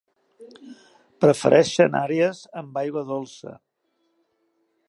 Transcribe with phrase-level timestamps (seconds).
[1.25, 3.57] Prefereixen àrees amb aigua dolça.